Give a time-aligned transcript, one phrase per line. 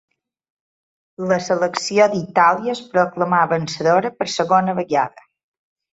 [1.31, 5.29] La selecció d'Itàlia es proclamà vencedora per segona vegada.